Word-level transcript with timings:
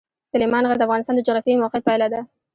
سلیمان 0.31 0.63
غر 0.69 0.77
د 0.79 0.83
افغانستان 0.87 1.15
د 1.15 1.21
جغرافیایي 1.27 1.61
موقیعت 1.61 1.83
پایله 1.87 2.07
ده. 2.13 2.21